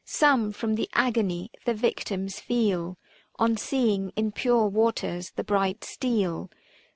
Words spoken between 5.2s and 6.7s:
the bright steel.